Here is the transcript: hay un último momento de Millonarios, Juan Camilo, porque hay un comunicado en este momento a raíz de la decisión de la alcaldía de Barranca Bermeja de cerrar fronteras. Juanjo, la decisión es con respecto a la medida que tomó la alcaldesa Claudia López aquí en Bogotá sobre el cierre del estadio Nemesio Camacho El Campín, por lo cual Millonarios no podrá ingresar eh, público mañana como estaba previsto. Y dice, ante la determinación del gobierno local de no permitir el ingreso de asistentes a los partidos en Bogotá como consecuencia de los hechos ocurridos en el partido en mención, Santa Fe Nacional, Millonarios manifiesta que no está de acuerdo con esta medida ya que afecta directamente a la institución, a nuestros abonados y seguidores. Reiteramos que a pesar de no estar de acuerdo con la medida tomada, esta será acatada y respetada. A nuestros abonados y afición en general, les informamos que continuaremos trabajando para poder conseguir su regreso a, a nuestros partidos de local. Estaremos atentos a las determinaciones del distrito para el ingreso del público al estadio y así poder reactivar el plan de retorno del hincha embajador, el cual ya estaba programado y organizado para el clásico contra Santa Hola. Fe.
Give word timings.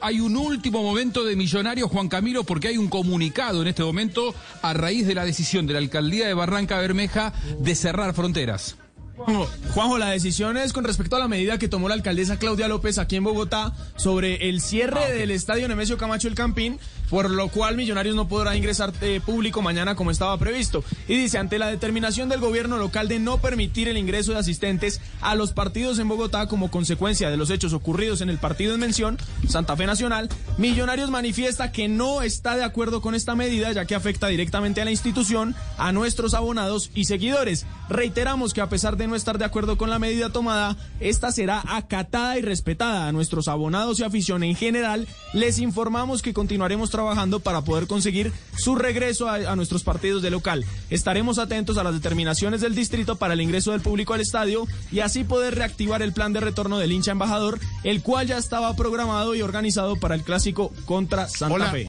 hay 0.00 0.20
un 0.20 0.36
último 0.36 0.82
momento 0.82 1.24
de 1.24 1.36
Millonarios, 1.36 1.90
Juan 1.90 2.08
Camilo, 2.08 2.44
porque 2.44 2.68
hay 2.68 2.78
un 2.78 2.88
comunicado 2.88 3.62
en 3.62 3.68
este 3.68 3.82
momento 3.82 4.34
a 4.62 4.72
raíz 4.72 5.06
de 5.06 5.14
la 5.14 5.24
decisión 5.24 5.66
de 5.66 5.72
la 5.74 5.78
alcaldía 5.80 6.26
de 6.26 6.34
Barranca 6.34 6.78
Bermeja 6.78 7.32
de 7.58 7.74
cerrar 7.74 8.14
fronteras. 8.14 8.76
Juanjo, 9.16 9.98
la 9.98 10.10
decisión 10.10 10.56
es 10.56 10.72
con 10.72 10.84
respecto 10.84 11.16
a 11.16 11.18
la 11.18 11.28
medida 11.28 11.58
que 11.58 11.68
tomó 11.68 11.88
la 11.88 11.94
alcaldesa 11.94 12.38
Claudia 12.38 12.68
López 12.68 12.98
aquí 12.98 13.16
en 13.16 13.24
Bogotá 13.24 13.72
sobre 13.96 14.48
el 14.48 14.60
cierre 14.60 15.12
del 15.12 15.30
estadio 15.30 15.68
Nemesio 15.68 15.98
Camacho 15.98 16.28
El 16.28 16.34
Campín, 16.34 16.78
por 17.10 17.30
lo 17.30 17.48
cual 17.48 17.76
Millonarios 17.76 18.16
no 18.16 18.26
podrá 18.26 18.56
ingresar 18.56 18.92
eh, 19.02 19.20
público 19.24 19.60
mañana 19.60 19.94
como 19.94 20.10
estaba 20.10 20.36
previsto. 20.38 20.82
Y 21.08 21.16
dice, 21.16 21.38
ante 21.38 21.58
la 21.58 21.68
determinación 21.68 22.28
del 22.28 22.40
gobierno 22.40 22.78
local 22.78 23.08
de 23.08 23.18
no 23.18 23.38
permitir 23.38 23.88
el 23.88 23.98
ingreso 23.98 24.32
de 24.32 24.38
asistentes 24.38 25.00
a 25.20 25.34
los 25.34 25.52
partidos 25.52 25.98
en 25.98 26.08
Bogotá 26.08 26.46
como 26.46 26.70
consecuencia 26.70 27.30
de 27.30 27.36
los 27.36 27.50
hechos 27.50 27.74
ocurridos 27.74 28.22
en 28.22 28.30
el 28.30 28.38
partido 28.38 28.74
en 28.74 28.80
mención, 28.80 29.18
Santa 29.46 29.76
Fe 29.76 29.86
Nacional, 29.86 30.30
Millonarios 30.58 31.10
manifiesta 31.10 31.70
que 31.70 31.88
no 31.88 32.22
está 32.22 32.56
de 32.56 32.64
acuerdo 32.64 33.02
con 33.02 33.14
esta 33.14 33.34
medida 33.34 33.72
ya 33.72 33.84
que 33.84 33.94
afecta 33.94 34.28
directamente 34.28 34.80
a 34.80 34.84
la 34.84 34.90
institución, 34.90 35.54
a 35.78 35.92
nuestros 35.92 36.34
abonados 36.34 36.90
y 36.94 37.04
seguidores. 37.04 37.66
Reiteramos 37.88 38.54
que 38.54 38.60
a 38.60 38.68
pesar 38.68 38.96
de 39.02 39.08
no 39.08 39.16
estar 39.16 39.36
de 39.36 39.44
acuerdo 39.44 39.76
con 39.76 39.90
la 39.90 39.98
medida 39.98 40.30
tomada, 40.30 40.76
esta 41.00 41.32
será 41.32 41.62
acatada 41.66 42.38
y 42.38 42.42
respetada. 42.42 43.08
A 43.08 43.12
nuestros 43.12 43.48
abonados 43.48 43.98
y 43.98 44.04
afición 44.04 44.44
en 44.44 44.54
general, 44.54 45.08
les 45.32 45.58
informamos 45.58 46.22
que 46.22 46.32
continuaremos 46.32 46.90
trabajando 46.90 47.40
para 47.40 47.62
poder 47.62 47.86
conseguir 47.86 48.32
su 48.56 48.76
regreso 48.76 49.28
a, 49.28 49.34
a 49.34 49.56
nuestros 49.56 49.82
partidos 49.82 50.22
de 50.22 50.30
local. 50.30 50.64
Estaremos 50.88 51.38
atentos 51.38 51.78
a 51.78 51.84
las 51.84 51.94
determinaciones 51.94 52.60
del 52.60 52.74
distrito 52.74 53.16
para 53.16 53.34
el 53.34 53.40
ingreso 53.40 53.72
del 53.72 53.80
público 53.80 54.14
al 54.14 54.20
estadio 54.20 54.66
y 54.92 55.00
así 55.00 55.24
poder 55.24 55.56
reactivar 55.56 56.00
el 56.00 56.12
plan 56.12 56.32
de 56.32 56.40
retorno 56.40 56.78
del 56.78 56.92
hincha 56.92 57.12
embajador, 57.12 57.58
el 57.82 58.02
cual 58.02 58.28
ya 58.28 58.38
estaba 58.38 58.74
programado 58.76 59.34
y 59.34 59.42
organizado 59.42 59.96
para 59.96 60.14
el 60.14 60.22
clásico 60.22 60.72
contra 60.86 61.28
Santa 61.28 61.54
Hola. 61.54 61.70
Fe. 61.72 61.80